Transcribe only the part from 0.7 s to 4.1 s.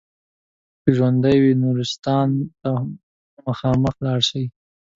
که ژوندي وئ نورستان ته خامخا